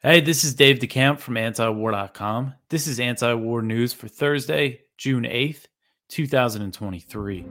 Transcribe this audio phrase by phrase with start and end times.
[0.00, 2.54] Hey, this is Dave DeCamp from antiwar.com.
[2.68, 5.64] This is anti war news for Thursday, June 8th,
[6.08, 7.44] 2023.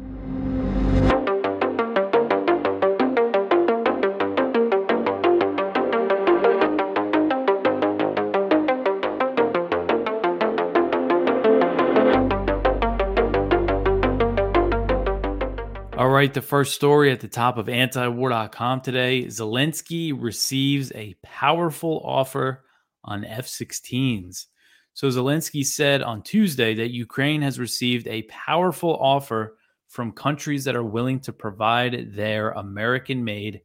[15.97, 22.03] All right, the first story at the top of antiwar.com today Zelensky receives a powerful
[22.05, 22.63] offer
[23.03, 24.45] on F 16s.
[24.93, 29.57] So, Zelensky said on Tuesday that Ukraine has received a powerful offer
[29.87, 33.61] from countries that are willing to provide their American made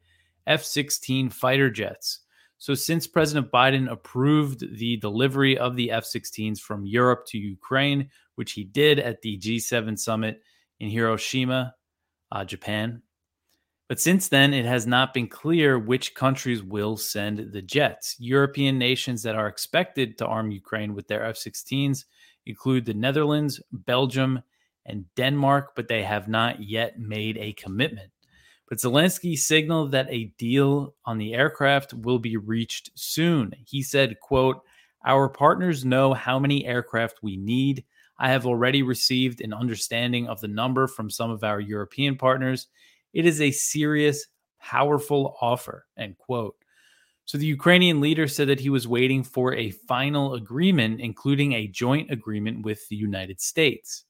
[0.46, 2.20] F 16 fighter jets.
[2.56, 8.08] So, since President Biden approved the delivery of the F 16s from Europe to Ukraine,
[8.36, 10.40] which he did at the G7 summit
[10.80, 11.74] in Hiroshima,
[12.32, 13.02] uh, Japan.
[13.88, 18.16] But since then, it has not been clear which countries will send the jets.
[18.18, 22.06] European nations that are expected to arm Ukraine with their F 16s
[22.46, 24.42] include the Netherlands, Belgium,
[24.86, 28.10] and Denmark, but they have not yet made a commitment.
[28.68, 33.52] But Zelensky signaled that a deal on the aircraft will be reached soon.
[33.66, 34.62] He said, quote,
[35.04, 37.84] Our partners know how many aircraft we need.
[38.22, 42.68] I have already received an understanding of the number from some of our European partners.
[43.12, 44.28] It is a serious,
[44.60, 45.86] powerful offer.
[45.98, 46.54] End quote.
[47.24, 51.66] So the Ukrainian leader said that he was waiting for a final agreement, including a
[51.66, 54.04] joint agreement with the United States.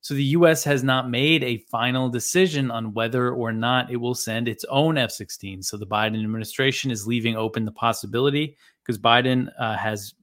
[0.00, 4.16] So the US has not made a final decision on whether or not it will
[4.16, 5.62] send its own F 16.
[5.62, 10.14] So the Biden administration is leaving open the possibility because Biden uh, has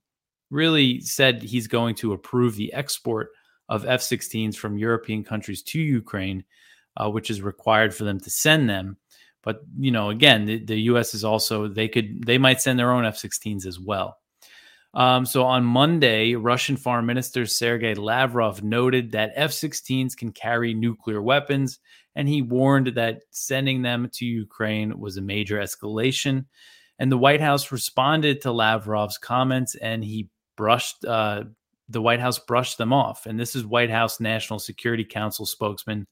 [0.54, 3.30] really said he's going to approve the export
[3.70, 6.44] of F 16s from European countries to Ukraine,
[6.96, 8.98] uh, which is required for them to send them.
[9.42, 11.14] But, you know, again, the, the U.S.
[11.14, 14.18] is also, they could, they might send their own F 16s as well.
[14.94, 20.74] Um, so on Monday, Russian Foreign Minister Sergei Lavrov noted that F 16s can carry
[20.74, 21.80] nuclear weapons,
[22.16, 26.46] and he warned that sending them to Ukraine was a major escalation.
[27.00, 31.44] And the White House responded to Lavrov's comments and he brushed uh,
[31.90, 33.26] the White House brushed them off.
[33.26, 36.08] And this is White House National Security Council spokesman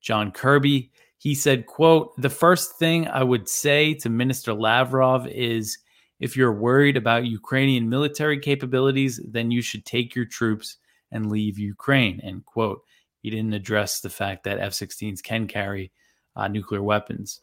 [0.00, 0.90] John Kirby.
[1.18, 5.78] He said, quote, the first thing I would say to Minister Lavrov is
[6.18, 10.76] if you're worried about Ukrainian military capabilities, then you should take your troops
[11.12, 12.82] and leave Ukraine, end quote.
[13.22, 15.92] He didn't address the fact that F 16s can carry
[16.36, 17.40] uh, nuclear weapons.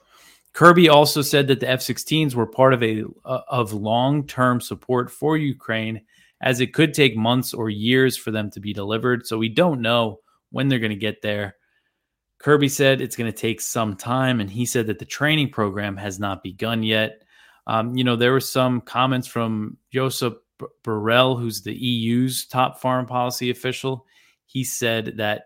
[0.54, 4.60] Kirby also said that the F 16s were part of a uh, of long term
[4.60, 6.02] support for Ukraine
[6.42, 9.26] as it could take months or years for them to be delivered.
[9.26, 10.20] So we don't know
[10.52, 11.56] when they're going to get there.
[12.40, 15.98] Kirby said it's going to take some time, and he said that the training program
[15.98, 17.24] has not begun yet.
[17.66, 20.36] Um, you know, there were some comments from Josep
[20.84, 24.06] Borrell, who's the EU's top foreign policy official.
[24.46, 25.46] He said that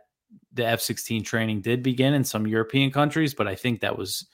[0.53, 4.27] the F 16 training did begin in some European countries, but I think that was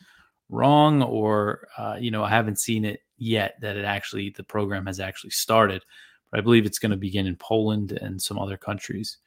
[0.50, 4.88] wrong, or, uh, you know, I haven't seen it yet that it actually, the program
[4.88, 5.85] has actually started
[6.31, 9.17] but I believe it's going to begin in Poland and some other countries.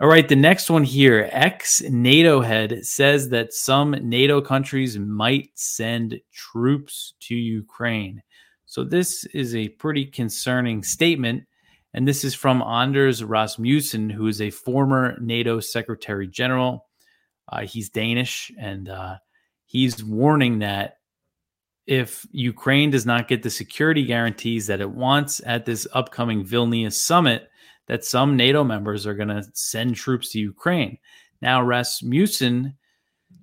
[0.00, 5.50] All right, the next one here ex NATO head says that some NATO countries might
[5.54, 8.22] send troops to Ukraine.
[8.64, 11.44] So, this is a pretty concerning statement.
[11.92, 16.86] And this is from Anders Rasmussen, who is a former NATO Secretary General.
[17.48, 19.16] Uh, he's Danish, and uh,
[19.66, 20.98] he's warning that
[21.90, 26.92] if Ukraine does not get the security guarantees that it wants at this upcoming Vilnius
[26.92, 27.50] summit,
[27.88, 30.98] that some NATO members are going to send troops to Ukraine.
[31.42, 32.76] Now, Rasmussen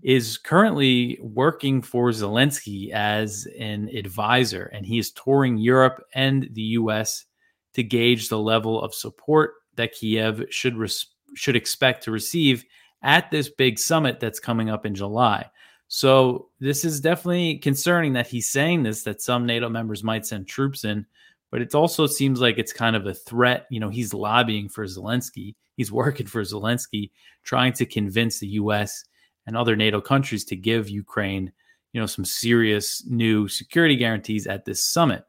[0.01, 6.61] is currently working for Zelensky as an advisor, and he is touring Europe and the
[6.61, 7.25] US
[7.73, 12.63] to gauge the level of support that Kiev should res- should expect to receive
[13.01, 15.47] at this big summit that's coming up in July.
[15.87, 20.47] So this is definitely concerning that he's saying this that some NATO members might send
[20.47, 21.05] troops in,
[21.49, 23.67] but it also seems like it's kind of a threat.
[23.69, 27.11] You know, he's lobbying for Zelensky, he's working for Zelensky,
[27.43, 29.03] trying to convince the U.S.
[29.45, 31.51] and other NATO countries to give Ukraine,
[31.93, 35.23] you know, some serious new security guarantees at this summit.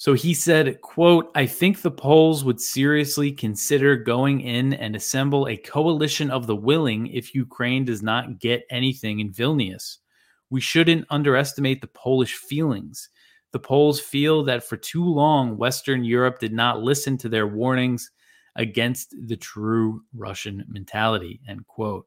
[0.00, 5.46] So he said, quote, I think the Poles would seriously consider going in and assemble
[5.46, 9.98] a coalition of the willing if Ukraine does not get anything in Vilnius.
[10.48, 13.10] We shouldn't underestimate the Polish feelings.
[13.52, 18.10] The Poles feel that for too long, Western Europe did not listen to their warnings
[18.56, 22.06] against the true Russian mentality, end quote.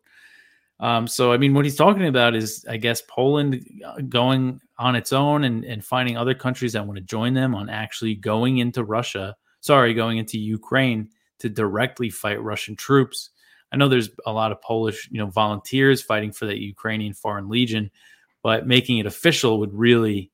[0.79, 4.95] Um, so, I mean, what he's talking about is, I guess, Poland uh, going on
[4.95, 8.57] its own and, and finding other countries that want to join them on actually going
[8.57, 11.09] into Russia, sorry, going into Ukraine
[11.39, 13.29] to directly fight Russian troops.
[13.71, 17.49] I know there's a lot of Polish, you know, volunteers fighting for the Ukrainian Foreign
[17.49, 17.91] Legion,
[18.41, 20.31] but making it official would really,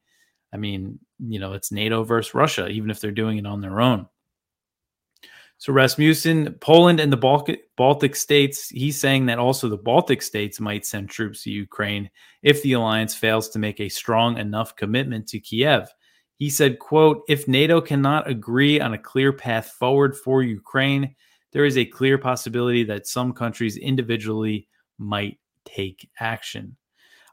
[0.53, 3.81] I mean, you know, it's NATO versus Russia, even if they're doing it on their
[3.81, 4.07] own.
[5.59, 10.61] So Rasmussen, Poland and the Baltic, Baltic states, he's saying that also the Baltic states
[10.61, 12.09] might send troops to Ukraine
[12.41, 15.93] if the alliance fails to make a strong enough commitment to Kiev.
[16.37, 21.13] He said, quote, if NATO cannot agree on a clear path forward for Ukraine,
[21.51, 26.77] there is a clear possibility that some countries individually might take action.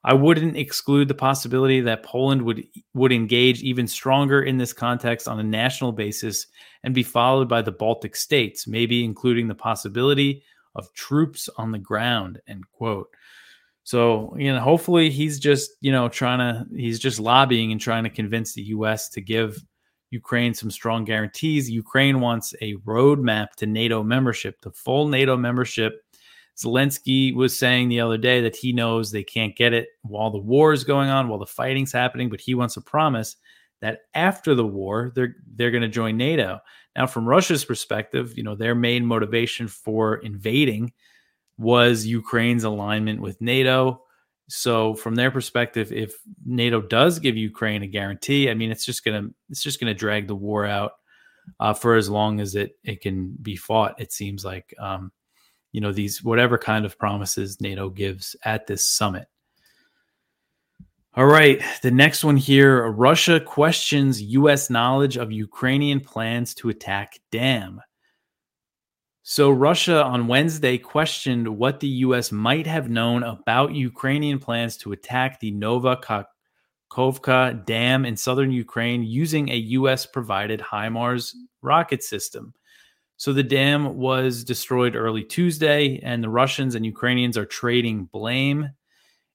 [0.06, 2.64] I wouldn't exclude the possibility that Poland would
[2.94, 6.46] would engage even stronger in this context on a national basis
[6.84, 10.44] and be followed by the Baltic states, maybe including the possibility
[10.76, 12.40] of troops on the ground.
[12.46, 13.08] End quote.
[13.82, 18.04] So, you know, hopefully he's just, you know, trying to he's just lobbying and trying
[18.04, 19.60] to convince the US to give
[20.10, 21.68] Ukraine some strong guarantees.
[21.68, 26.00] Ukraine wants a roadmap to NATO membership, the full NATO membership
[26.56, 30.38] Zelensky was saying the other day that he knows they can't get it while the
[30.38, 33.36] war is going on, while the fighting's happening, but he wants a promise
[33.82, 36.60] that after the war they're they're going to join NATO.
[36.96, 40.92] Now, from Russia's perspective, you know their main motivation for invading
[41.58, 44.02] was Ukraine's alignment with NATO.
[44.48, 46.14] So, from their perspective, if
[46.46, 50.26] NATO does give Ukraine a guarantee, I mean, it's just gonna it's just gonna drag
[50.26, 50.92] the war out
[51.60, 54.00] uh, for as long as it it can be fought.
[54.00, 54.72] It seems like.
[54.80, 55.12] Um,
[55.72, 59.28] you know these whatever kind of promises NATO gives at this summit.
[61.14, 67.18] All right, the next one here Russia questions US knowledge of Ukrainian plans to attack
[67.32, 67.80] dam.
[69.22, 74.92] So, Russia on Wednesday questioned what the US might have known about Ukrainian plans to
[74.92, 82.54] attack the Nova Kakhovka Dam in southern Ukraine using a US provided HIMARS rocket system.
[83.18, 88.70] So the dam was destroyed early Tuesday, and the Russians and Ukrainians are trading blame.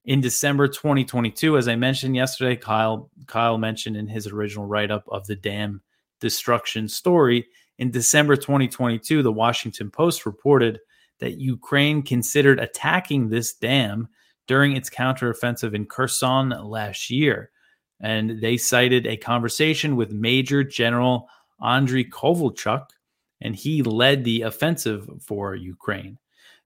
[0.06, 5.28] In December 2022, as I mentioned yesterday, Kyle Kyle mentioned in his original write-up of
[5.28, 5.81] the dam
[6.19, 7.48] destruction story.
[7.78, 10.80] In December 2022, the Washington Post reported
[11.19, 14.07] that Ukraine considered attacking this dam
[14.48, 17.51] during its counteroffensive in Kherson last year.
[18.00, 21.27] And they cited a conversation with Major General
[21.62, 22.88] Andriy Kovalchuk,
[23.41, 26.17] and he led the offensive for Ukraine.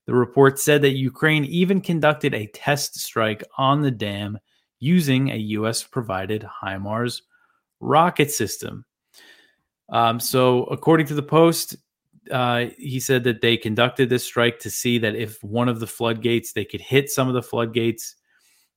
[0.05, 4.37] The report said that Ukraine even conducted a test strike on the dam
[4.79, 5.83] using a U.S.
[5.83, 7.21] provided HIMARS
[7.79, 8.85] rocket system.
[9.89, 11.75] Um, so, according to the Post,
[12.31, 15.87] uh, he said that they conducted this strike to see that if one of the
[15.87, 18.15] floodgates, they could hit some of the floodgates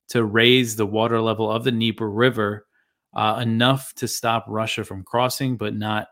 [0.09, 2.65] to raise the water level of the Dnieper River
[3.15, 6.07] uh, enough to stop Russia from crossing, but not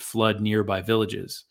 [0.00, 1.44] flood nearby villages.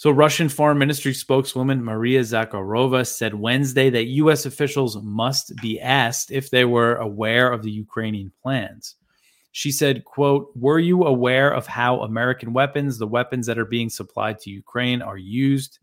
[0.00, 4.46] So, Russian Foreign Ministry spokeswoman Maria Zakharova said Wednesday that U.S.
[4.46, 8.94] officials must be asked if they were aware of the Ukrainian plans.
[9.52, 13.90] She said, quote, Were you aware of how American weapons, the weapons that are being
[13.90, 15.80] supplied to Ukraine, are used?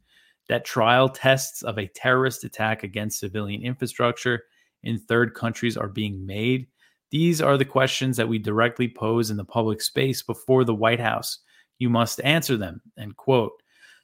[0.49, 4.45] That trial tests of a terrorist attack against civilian infrastructure
[4.81, 6.65] in third countries are being made?
[7.11, 10.99] These are the questions that we directly pose in the public space before the White
[10.99, 11.37] House
[11.79, 12.81] you must answer them.
[12.97, 13.53] End quote.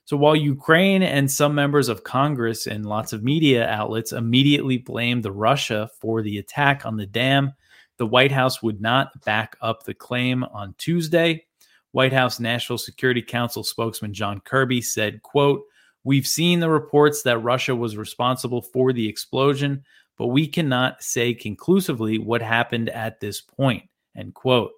[0.06, 5.26] So while Ukraine and some members of Congress and lots of media outlets immediately blamed
[5.26, 7.54] Russia for the attack on the dam,
[7.98, 11.46] the White House would not back up the claim on Tuesday.
[11.92, 15.64] White House National Security Council spokesman John Kirby said, quote,
[16.04, 19.86] We've seen the reports that Russia was responsible for the explosion,
[20.18, 23.84] but we cannot say conclusively what happened at this point.
[24.18, 24.72] End quote.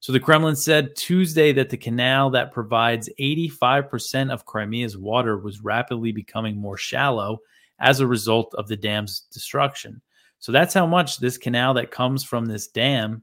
[0.00, 5.62] So the Kremlin said Tuesday that the canal that provides 85% of Crimea's water was
[5.62, 7.38] rapidly becoming more shallow
[7.80, 10.00] as a result of the dam's destruction.
[10.38, 13.22] So that's how much this canal that comes from this dam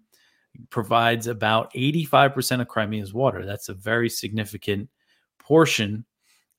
[0.70, 3.46] provides about 85% of Crimea's water.
[3.46, 4.90] That's a very significant
[5.40, 6.06] portion.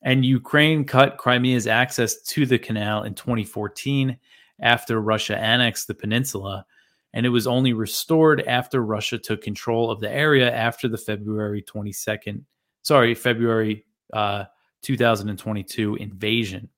[0.02, 4.16] And Ukraine cut Crimea's access to the canal in 2014
[4.60, 6.64] after Russia annexed the peninsula
[7.14, 11.62] and it was only restored after Russia took control of the area after the February
[11.62, 12.42] 22nd,
[12.82, 14.44] sorry, February uh,
[14.82, 16.68] 2022 invasion.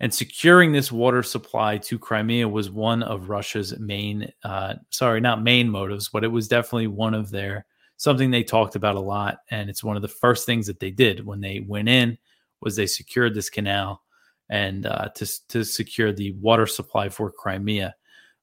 [0.00, 5.42] And securing this water supply to Crimea was one of Russia's main, uh, sorry, not
[5.42, 7.64] main motives, but it was definitely one of their
[7.96, 9.38] something they talked about a lot.
[9.52, 12.18] And it's one of the first things that they did when they went in
[12.60, 14.02] was they secured this canal
[14.50, 17.94] and uh, to to secure the water supply for Crimea.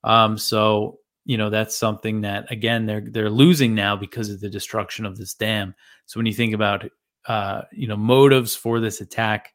[0.06, 4.50] Um, so you know that's something that again they're they're losing now because of the
[4.50, 5.76] destruction of this dam.
[6.06, 6.86] So when you think about
[7.28, 9.54] uh, you know motives for this attack,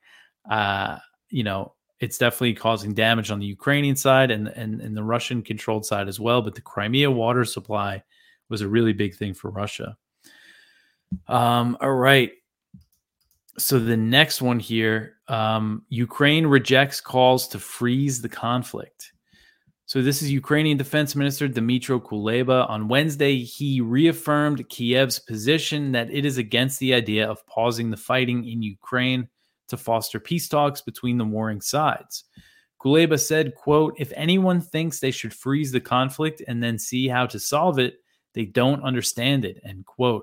[0.50, 0.98] uh,
[1.30, 5.42] you know it's definitely causing damage on the Ukrainian side and and, and the Russian
[5.42, 6.42] controlled side as well.
[6.42, 8.02] But the Crimea water supply
[8.48, 9.96] was a really big thing for Russia.
[11.28, 12.32] Um, all right.
[13.58, 19.12] So the next one here, um, Ukraine rejects calls to freeze the conflict.
[19.90, 22.70] So this is Ukrainian Defense Minister Dmytro Kuleba.
[22.70, 27.96] On Wednesday, he reaffirmed Kiev's position that it is against the idea of pausing the
[27.96, 29.28] fighting in Ukraine
[29.66, 32.22] to foster peace talks between the warring sides.
[32.80, 37.26] Kuleba said, quote, if anyone thinks they should freeze the conflict and then see how
[37.26, 37.94] to solve it,
[38.32, 40.22] they don't understand it, end quote.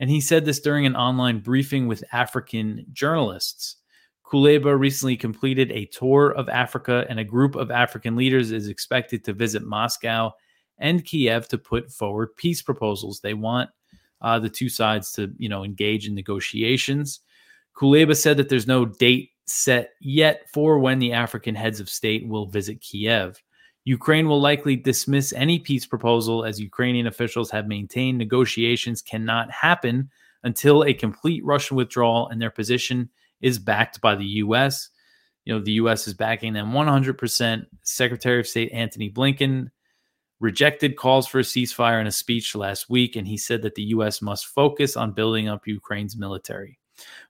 [0.00, 3.76] And he said this during an online briefing with African journalists.
[4.24, 9.24] Kuleba recently completed a tour of Africa, and a group of African leaders is expected
[9.24, 10.32] to visit Moscow
[10.78, 13.20] and Kiev to put forward peace proposals.
[13.20, 13.70] They want
[14.20, 17.20] uh, the two sides to, you know, engage in negotiations.
[17.76, 22.26] Kuleba said that there's no date set yet for when the African heads of state
[22.26, 23.42] will visit Kiev.
[23.84, 30.10] Ukraine will likely dismiss any peace proposal as Ukrainian officials have maintained negotiations cannot happen
[30.42, 33.10] until a complete Russian withdrawal and their position
[33.44, 34.90] is backed by the U.S.
[35.44, 36.08] You know, the U.S.
[36.08, 37.66] is backing them 100%.
[37.82, 39.68] Secretary of State Antony Blinken
[40.40, 43.82] rejected calls for a ceasefire in a speech last week, and he said that the
[43.82, 44.20] U.S.
[44.20, 46.78] must focus on building up Ukraine's military.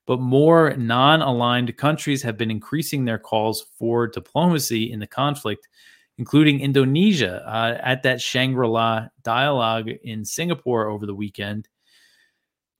[0.06, 5.68] But more non aligned countries have been increasing their calls for diplomacy in the conflict
[6.18, 11.68] including Indonesia uh, at that Shangri La dialogue in Singapore over the weekend.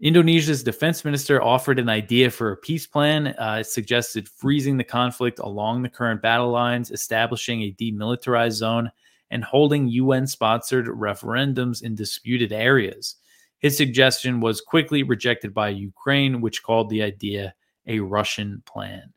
[0.00, 3.28] Indonesia's defense minister offered an idea for a peace plan.
[3.28, 8.90] Uh, it suggested freezing the conflict along the current battle lines, establishing a demilitarized zone,
[9.30, 13.16] and holding UN sponsored referendums in disputed areas.
[13.58, 17.54] His suggestion was quickly rejected by Ukraine, which called the idea
[17.86, 19.12] a Russian plan.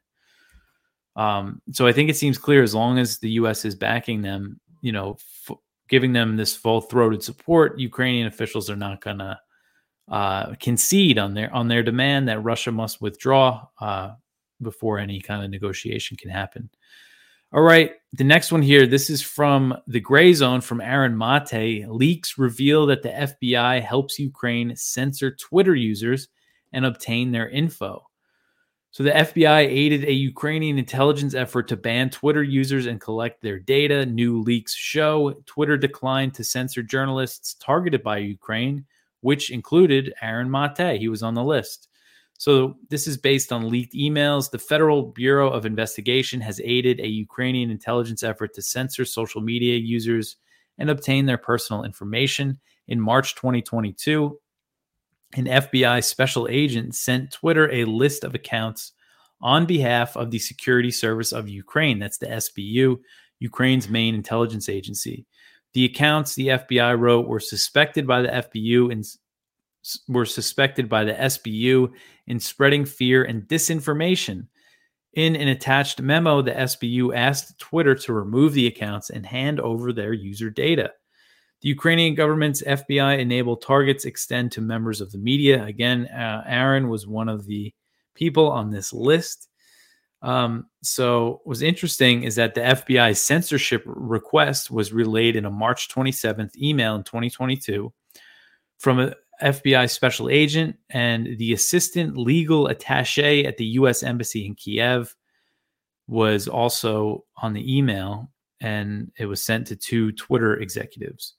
[1.16, 3.66] Um, so I think it seems clear as long as the U.S.
[3.66, 5.18] is backing them, you know,
[5.50, 5.58] f-
[5.90, 9.40] giving them this full throated support, Ukrainian officials are not going to
[10.08, 14.12] uh, concede on their on their demand that Russia must withdraw uh,
[14.62, 16.70] before any kind of negotiation can happen.
[17.54, 18.86] All right, the next one here.
[18.86, 21.86] This is from the Gray Zone from Aaron Mate.
[21.88, 26.28] Leaks reveal that the FBI helps Ukraine censor Twitter users
[26.74, 28.08] and obtain their info.
[28.92, 33.60] So the FBI aided a Ukrainian intelligence effort to ban Twitter users and collect their
[33.60, 34.06] data.
[34.06, 38.86] New leaks show Twitter declined to censor journalists targeted by Ukraine,
[39.22, 41.00] which included Aaron Mate.
[41.00, 41.90] He was on the list.
[42.38, 44.52] So this is based on leaked emails.
[44.52, 49.78] The Federal Bureau of Investigation has aided a Ukrainian intelligence effort to censor social media
[49.78, 50.38] users
[50.78, 52.60] and obtain their personal information.
[52.88, 54.40] In March 2022,
[55.36, 58.94] an FBI special agent sent Twitter a list of accounts
[59.42, 62.00] on behalf of the Security Service of Ukraine.
[62.00, 62.98] That's the SBU,
[63.40, 65.26] Ukraine's main intelligence agency.
[65.74, 69.06] The accounts the FBI wrote were suspected by the FBU and
[70.08, 71.92] were suspected by the SBU
[72.28, 74.48] in spreading fear and disinformation.
[75.14, 79.92] In an attached memo, the SBU asked Twitter to remove the accounts and hand over
[79.92, 80.92] their user data.
[81.62, 85.66] The Ukrainian government's FBI enabled targets extend to members of the media.
[85.66, 87.74] Again, uh, Aaron was one of the
[88.14, 89.47] people on this list.
[90.28, 95.88] Um, so, what's interesting is that the FBI censorship request was relayed in a March
[95.88, 97.94] 27th email in 2022
[98.78, 104.04] from a FBI special agent and the assistant legal attache at the U.S.
[104.04, 105.16] Embassy in Kiev
[106.08, 108.30] was also on the email,
[108.60, 111.36] and it was sent to two Twitter executives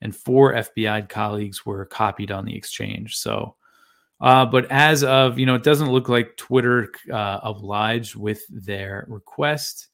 [0.00, 3.16] and four FBI colleagues were copied on the exchange.
[3.18, 3.56] So,
[4.22, 9.04] uh, but as of you know, it doesn't look like Twitter uh, obliged with their
[9.08, 9.88] request.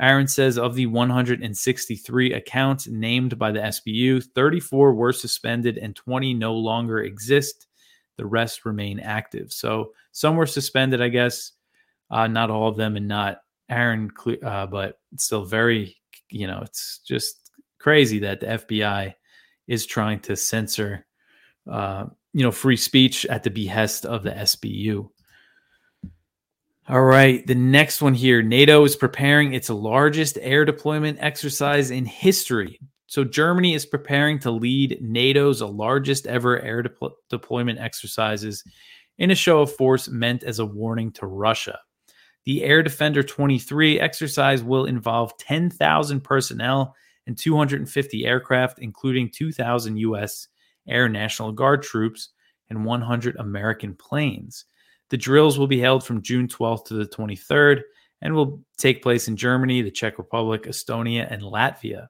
[0.00, 6.34] Aaron says of the 163 accounts named by the SBU, 34 were suspended and 20
[6.34, 7.68] no longer exist.
[8.16, 9.52] The rest remain active.
[9.52, 11.52] So some were suspended, I guess.
[12.10, 13.38] Uh, not all of them, and not
[13.68, 14.10] Aaron,
[14.42, 15.96] uh, but still very,
[16.30, 19.14] you know, it's just crazy that the FBI
[19.66, 21.06] is trying to censor,
[21.70, 25.08] uh, you know, free speech at the behest of the SBU.
[26.88, 32.04] All right, the next one here NATO is preparing its largest air deployment exercise in
[32.04, 32.78] history.
[33.06, 36.90] So, Germany is preparing to lead NATO's largest ever air de-
[37.30, 38.64] deployment exercises
[39.16, 41.78] in a show of force meant as a warning to Russia.
[42.44, 46.94] The Air Defender 23 exercise will involve 10,000 personnel
[47.26, 50.48] and 250 aircraft, including 2,000 U.S.
[50.88, 52.30] Air National Guard troops
[52.70, 54.64] and 100 American planes.
[55.10, 57.82] The drills will be held from June 12th to the 23rd
[58.22, 62.08] and will take place in Germany, the Czech Republic, Estonia, and Latvia.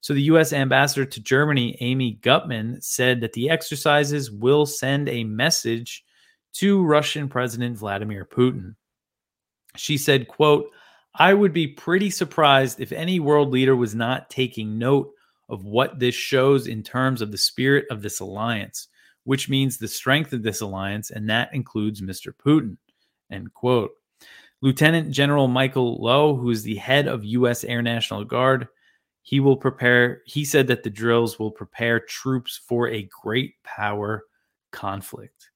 [0.00, 0.54] So, the U.S.
[0.54, 6.04] ambassador to Germany, Amy Gutmann, said that the exercises will send a message
[6.54, 8.74] to Russian President Vladimir Putin.
[9.76, 10.70] She said, quote,
[11.14, 15.12] I would be pretty surprised if any world leader was not taking note
[15.50, 18.88] of what this shows in terms of the spirit of this alliance,
[19.24, 22.32] which means the strength of this alliance, and that includes Mr.
[22.32, 22.76] Putin.
[23.30, 23.90] End quote.
[24.62, 27.64] Lieutenant General Michael Loh, who is the head of U.S.
[27.64, 28.68] Air National Guard,
[29.22, 34.24] he will prepare, he said that the drills will prepare troops for a great power
[34.70, 35.50] conflict.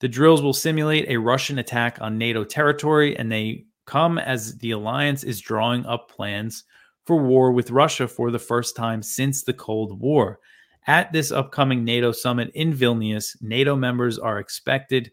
[0.00, 4.72] The drills will simulate a Russian attack on NATO territory, and they come as the
[4.72, 6.64] alliance is drawing up plans
[7.06, 10.38] for war with Russia for the first time since the Cold War.
[10.86, 15.12] At this upcoming NATO summit in Vilnius, NATO members are expected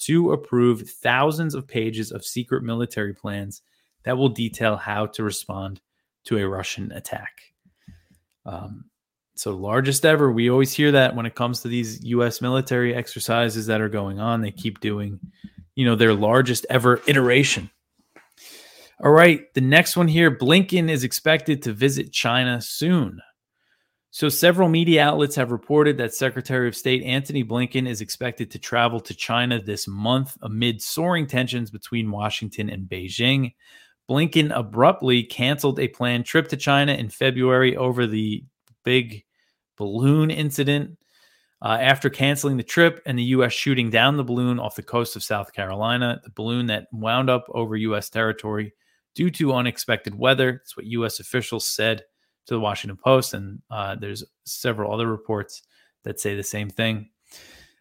[0.00, 3.62] to approve thousands of pages of secret military plans
[4.04, 5.80] that will detail how to respond
[6.24, 7.52] to a Russian attack.
[8.46, 8.86] Um,
[9.34, 10.30] so, largest ever.
[10.30, 12.40] We always hear that when it comes to these U.S.
[12.40, 14.40] military exercises that are going on.
[14.40, 15.18] They keep doing,
[15.74, 17.70] you know, their largest ever iteration.
[19.02, 23.18] All right, the next one here Blinken is expected to visit China soon.
[24.10, 28.58] So, several media outlets have reported that Secretary of State Antony Blinken is expected to
[28.58, 33.54] travel to China this month amid soaring tensions between Washington and Beijing.
[34.06, 38.44] Blinken abruptly canceled a planned trip to China in February over the
[38.84, 39.24] big
[39.78, 40.98] balloon incident.
[41.62, 43.52] Uh, after canceling the trip and the U.S.
[43.52, 47.46] shooting down the balloon off the coast of South Carolina, the balloon that wound up
[47.54, 48.10] over U.S.
[48.10, 48.74] territory
[49.14, 50.52] due to unexpected weather.
[50.52, 51.20] That's what U.S.
[51.20, 52.02] officials said
[52.46, 55.62] to the Washington Post, and uh, there's several other reports
[56.04, 57.10] that say the same thing.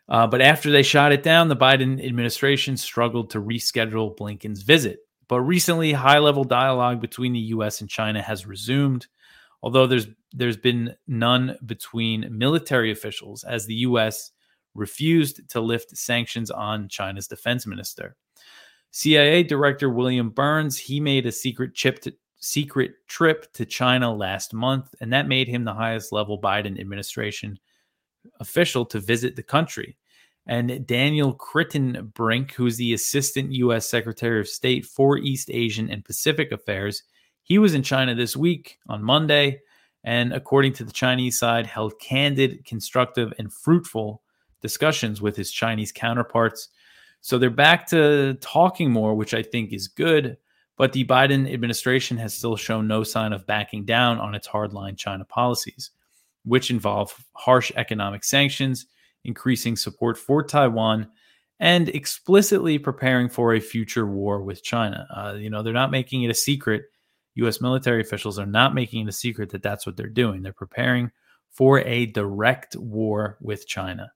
[0.08, 5.00] Uh, but after they shot it down, the Biden administration struggled to reschedule Blinken's visit.
[5.28, 7.82] But recently, high-level dialogue between the U.S.
[7.82, 9.08] and China has resumed,
[9.62, 14.32] although there's there's been none between military officials, as the U.S.
[14.76, 18.16] refused to lift sanctions on China's defense minister.
[18.92, 24.54] CIA Director William Burns, he made a secret chip to, secret trip to China last
[24.54, 27.60] month, and that made him the highest level Biden administration
[28.40, 29.98] official to visit the country.
[30.48, 33.88] And Daniel Kritenbrink, who's the Assistant U.S.
[33.88, 37.04] Secretary of State for East Asian and Pacific Affairs,
[37.44, 39.60] he was in China this week on Monday,
[40.04, 44.24] and according to the Chinese side, held candid, constructive, and fruitful
[44.62, 46.70] discussions with his Chinese counterparts
[47.22, 50.38] so they're back to talking more, which I think is good.
[50.78, 54.98] But the Biden administration has still shown no sign of backing down on its hardline
[54.98, 55.92] China policies,
[56.46, 58.86] which involve harsh economic sanctions,
[59.26, 61.10] increasing support for Taiwan,
[61.60, 65.06] and explicitly preparing for a future war with China.
[65.14, 66.84] Uh, you know, they're not making it a secret.
[67.36, 67.60] U.S.
[67.60, 70.42] military officials are not making it a secret that that's what they're doing.
[70.42, 71.12] They're preparing
[71.52, 74.12] for a direct war with China.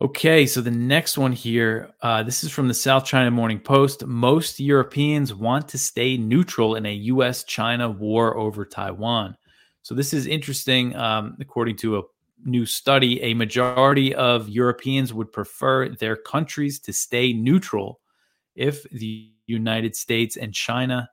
[0.00, 4.06] Okay, so the next one here, uh, this is from the South China Morning Post.
[4.06, 7.42] Most Europeans want to stay neutral in a U.S.
[7.42, 9.36] China war over Taiwan.
[9.82, 10.94] So this is interesting.
[10.94, 12.02] Um, according to a
[12.44, 17.98] new study, a majority of Europeans would prefer their countries to stay neutral
[18.54, 21.10] if the United States and China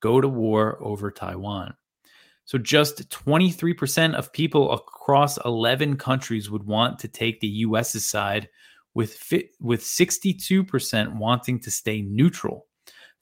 [0.00, 1.74] go to war over Taiwan.
[2.46, 8.48] So just 23% of people across 11 countries would want to take the US's side
[8.94, 12.66] with fi- with 62% wanting to stay neutral.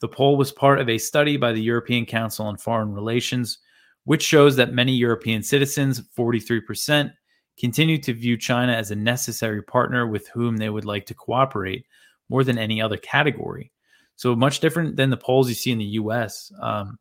[0.00, 3.58] The poll was part of a study by the European Council on Foreign Relations
[4.04, 7.12] which shows that many European citizens, 43%,
[7.58, 11.86] continue to view China as a necessary partner with whom they would like to cooperate
[12.28, 13.72] more than any other category.
[14.16, 16.52] So much different than the polls you see in the US.
[16.60, 16.98] Um,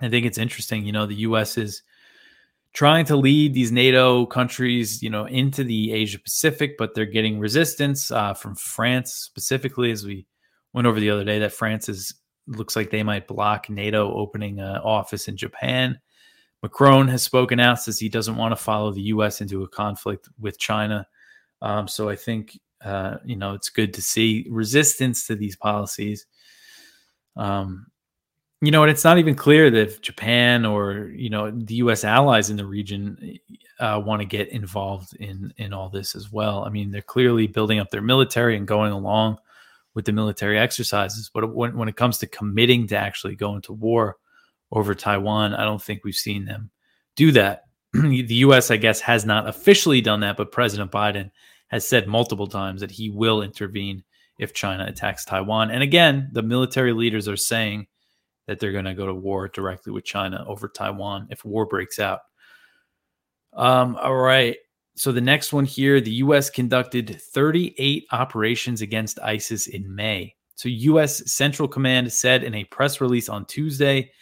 [0.00, 0.84] I think it's interesting.
[0.84, 1.56] You know, the U.S.
[1.56, 1.82] is
[2.72, 7.38] trying to lead these NATO countries, you know, into the Asia Pacific, but they're getting
[7.38, 10.26] resistance uh, from France specifically, as we
[10.72, 11.38] went over the other day.
[11.38, 12.14] That France is
[12.46, 15.98] looks like they might block NATO opening an office in Japan.
[16.62, 19.40] Macron has spoken out says he doesn't want to follow the U.S.
[19.40, 21.06] into a conflict with China.
[21.62, 26.26] Um, so I think uh, you know it's good to see resistance to these policies.
[27.36, 27.86] Um,
[28.60, 32.04] you know, and it's not even clear that if Japan or you know the U.S.
[32.04, 33.38] allies in the region
[33.80, 36.64] uh, want to get involved in in all this as well.
[36.64, 39.38] I mean, they're clearly building up their military and going along
[39.94, 43.72] with the military exercises, but when when it comes to committing to actually going to
[43.72, 44.16] war
[44.74, 45.54] over Taiwan.
[45.54, 46.70] I don't think we've seen them
[47.16, 47.62] do that.
[47.92, 51.30] the U.S., I guess, has not officially done that, but President Biden
[51.68, 54.02] has said multiple times that he will intervene
[54.38, 55.70] if China attacks Taiwan.
[55.70, 57.86] And again, the military leaders are saying
[58.46, 61.98] that they're going to go to war directly with China over Taiwan if war breaks
[61.98, 62.20] out.
[63.54, 64.56] Um, all right.
[64.96, 66.50] So the next one here the U.S.
[66.50, 70.34] conducted 38 operations against ISIS in May.
[70.56, 71.32] So, U.S.
[71.32, 74.12] Central Command said in a press release on Tuesday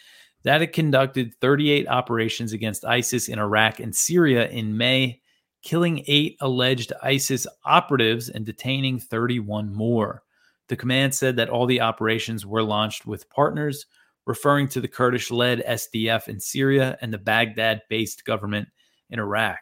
[0.43, 5.21] that it conducted 38 operations against ISIS in Iraq and Syria in May,
[5.61, 10.23] killing eight alleged ISIS operatives and detaining 31 more.
[10.69, 13.85] The command said that all the operations were launched with partners,
[14.25, 18.69] referring to the Kurdish led SDF in Syria and the Baghdad based government
[19.09, 19.59] in Iraq.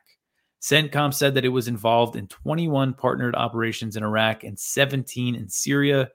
[0.61, 5.49] CENTCOM said that it was involved in 21 partnered operations in Iraq and 17 in
[5.49, 6.09] Syria.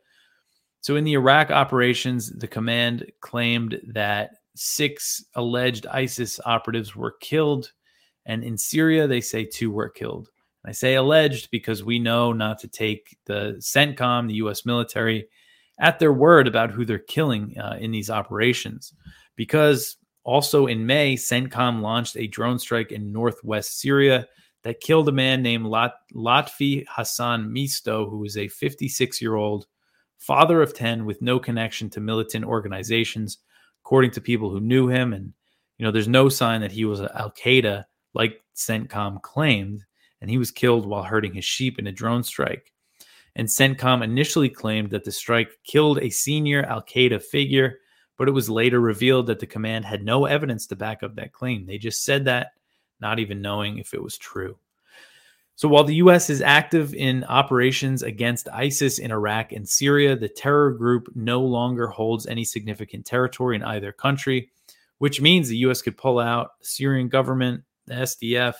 [0.81, 7.73] So, in the Iraq operations, the command claimed that six alleged ISIS operatives were killed.
[8.25, 10.29] And in Syria, they say two were killed.
[10.65, 14.67] I say alleged because we know not to take the CENTCOM, the U.S.
[14.67, 15.29] military,
[15.79, 18.93] at their word about who they're killing uh, in these operations.
[19.37, 24.27] Because also in May, CENTCOM launched a drone strike in northwest Syria
[24.65, 29.67] that killed a man named Lat- Latfi Hassan Misto, who was a 56 year old
[30.19, 33.39] father of 10 with no connection to militant organizations,
[33.85, 35.13] according to people who knew him.
[35.13, 35.33] And,
[35.79, 37.85] you know, there's no sign that he was Al Qaeda
[38.15, 39.85] like CENTCOM claimed.
[40.21, 42.73] And he was killed while herding his sheep in a drone strike.
[43.37, 47.79] And CENTCOM initially claimed that the strike killed a senior Al Qaeda figure
[48.17, 51.33] but it was later revealed that the command had no evidence to back up that
[51.33, 51.67] claim.
[51.67, 52.53] They just said that,
[53.01, 54.57] not even knowing if it was true.
[55.55, 56.29] So while the U.S.
[56.29, 61.87] is active in operations against ISIS in Iraq and Syria, the terror group no longer
[61.87, 64.51] holds any significant territory in either country,
[64.99, 65.81] which means the U.S.
[65.81, 66.53] could pull out.
[66.61, 68.55] Syrian government, the SDF,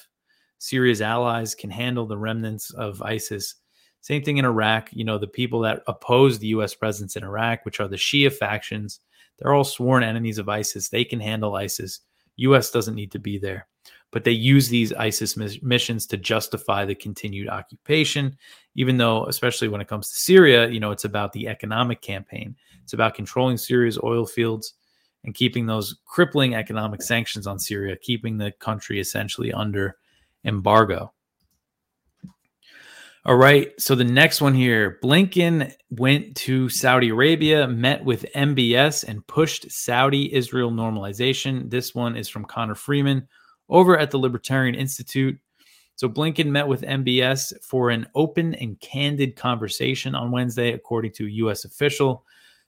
[0.59, 3.57] Syria's allies can handle the remnants of ISIS.
[4.07, 4.91] Same thing in Iraq.
[4.93, 6.77] You know, the people that oppose the U.S.
[6.77, 9.01] presence in Iraq, which are the Shia factions,
[9.37, 10.89] they're all sworn enemies of ISIS.
[10.89, 12.03] They can handle ISIS.
[12.37, 13.67] US doesn't need to be there.
[14.13, 18.39] But they use these ISIS missions to justify the continued occupation,
[18.77, 22.55] even though, especially when it comes to Syria, you know, it's about the economic campaign.
[22.85, 24.75] It's about controlling Syria's oil fields
[25.25, 29.97] and keeping those crippling economic sanctions on Syria, keeping the country essentially under
[30.45, 31.13] embargo.
[33.27, 33.73] All right.
[33.77, 39.69] So the next one here Blinken went to Saudi Arabia, met with MBS, and pushed
[39.69, 41.69] Saudi Israel normalization.
[41.69, 43.27] This one is from Connor Freeman
[43.69, 45.37] over at the Libertarian Institute.
[45.97, 51.27] So Blinken met with MBS for an open and candid conversation on Wednesday, according to
[51.27, 51.65] a U.S.
[51.65, 52.25] official.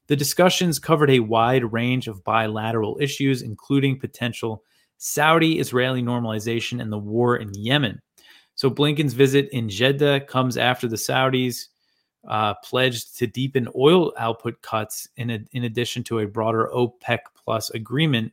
[0.09, 4.65] The discussions covered a wide range of bilateral issues, including potential
[4.97, 8.03] Saudi Israeli normalization and the war in Yemen.
[8.59, 11.69] So Blinken's visit in Jeddah comes after the Saudis
[12.27, 17.21] uh, pledged to deepen oil output cuts in, a, in addition to a broader OPEC
[17.37, 18.33] plus agreement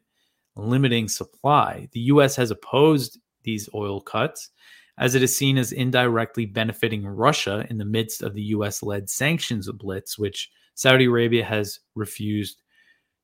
[0.56, 1.88] limiting supply.
[1.92, 2.36] The U.S.
[2.38, 4.50] has opposed these oil cuts
[4.98, 8.82] as it is seen as indirectly benefiting Russia in the midst of the U.S.
[8.82, 12.64] led sanctions blitz, which Saudi Arabia has refused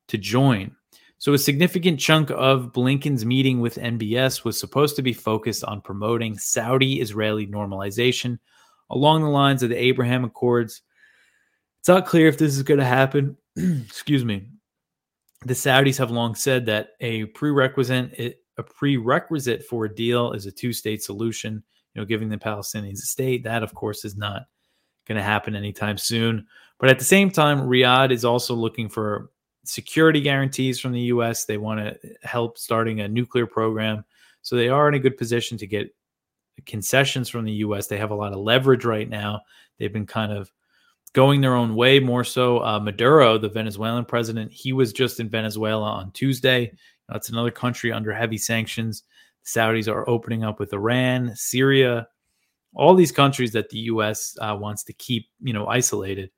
[0.06, 0.76] to join.
[1.22, 5.80] So, a significant chunk of Blinken's meeting with MBS was supposed to be focused on
[5.80, 8.40] promoting Saudi Israeli normalization
[8.90, 10.82] along the lines of the Abraham Accords.
[11.78, 13.36] It's not clear if this is going to happen.
[13.56, 14.48] Excuse me.
[15.44, 20.50] The Saudis have long said that a prerequisite a prerequisite for a deal is a
[20.50, 21.62] two-state solution,
[21.94, 23.44] you know, giving the Palestinians a state.
[23.44, 24.46] That of course is not
[25.06, 26.48] going to happen anytime soon.
[26.80, 29.30] But at the same time, Riyadh is also looking for
[29.64, 31.44] security guarantees from the US.
[31.44, 34.04] They want to help starting a nuclear program.
[34.42, 35.94] So they are in a good position to get
[36.66, 37.86] concessions from the US.
[37.86, 39.40] They have a lot of leverage right now.
[39.78, 40.50] They've been kind of
[41.12, 42.64] going their own way more so.
[42.64, 46.72] Uh, Maduro, the Venezuelan president, he was just in Venezuela on Tuesday.
[47.08, 49.04] That's another country under heavy sanctions.
[49.44, 52.08] The Saudis are opening up with Iran, Syria,
[52.74, 54.36] all these countries that the U.S.
[54.40, 56.30] Uh, wants to keep, you know, isolated.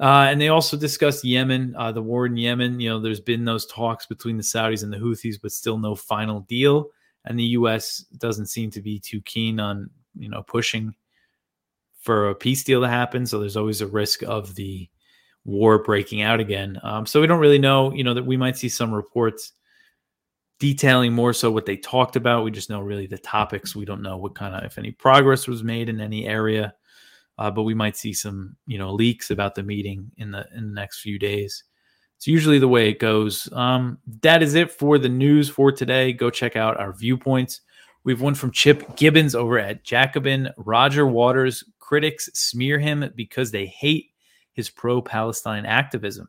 [0.00, 2.78] Uh, and they also discussed Yemen, uh, the war in Yemen.
[2.78, 5.94] You know, there's been those talks between the Saudis and the Houthis, but still no
[5.94, 6.90] final deal.
[7.24, 8.04] And the U.S.
[8.16, 10.94] doesn't seem to be too keen on, you know, pushing
[12.00, 13.26] for a peace deal to happen.
[13.26, 14.88] So there's always a risk of the
[15.44, 16.78] war breaking out again.
[16.84, 19.52] Um, so we don't really know, you know, that we might see some reports
[20.60, 22.44] detailing more so what they talked about.
[22.44, 23.74] We just know really the topics.
[23.74, 26.74] We don't know what kind of, if any progress was made in any area
[27.38, 30.68] uh, but we might see some you know leaks about the meeting in the in
[30.68, 31.64] the next few days.
[32.16, 33.48] It's usually the way it goes.
[33.52, 36.12] Um, that is it for the news for today.
[36.12, 37.60] Go check out our viewpoints.
[38.02, 40.50] We've one from Chip Gibbons over at Jacobin.
[40.56, 44.10] Roger Waters critics smear him because they hate
[44.52, 46.28] his pro Palestine activism.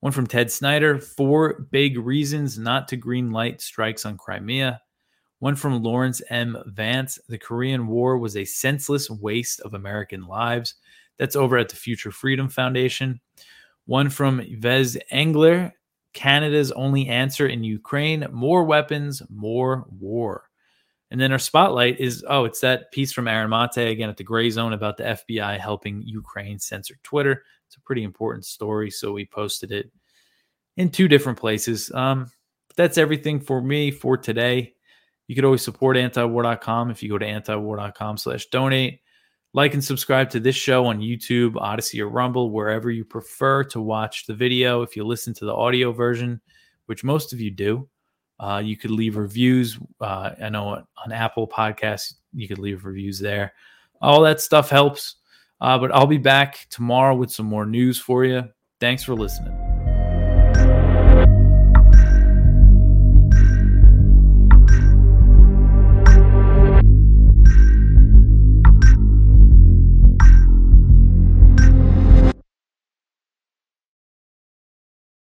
[0.00, 4.82] One from Ted Snyder Four big reasons not to green light strikes on Crimea.
[5.38, 6.56] One from Laurence M.
[6.66, 10.74] Vance The Korean War was a senseless waste of American lives.
[11.18, 13.20] That's over at the Future Freedom Foundation.
[13.86, 15.72] One from Vez Engler
[16.14, 20.48] Canada's only answer in Ukraine more weapons, more war.
[21.10, 24.24] And then our spotlight is oh, it's that piece from Aaron Mate again at the
[24.24, 27.44] Gray Zone about the FBI helping Ukraine censor Twitter.
[27.66, 29.90] It's a pretty important story, so we posted it
[30.76, 31.90] in two different places.
[31.92, 32.30] Um,
[32.76, 34.73] that's everything for me for today.
[35.26, 39.00] You could always support antiwar.com if you go to antiwar.com slash donate.
[39.52, 43.80] Like and subscribe to this show on YouTube, Odysee, or Rumble, wherever you prefer to
[43.80, 44.82] watch the video.
[44.82, 46.40] If you listen to the audio version,
[46.86, 47.88] which most of you do,
[48.40, 49.78] uh, you could leave reviews.
[50.00, 53.54] Uh, I know on Apple Podcasts, you could leave reviews there.
[54.02, 55.16] All that stuff helps.
[55.60, 58.48] Uh, but I'll be back tomorrow with some more news for you.
[58.80, 59.73] Thanks for listening.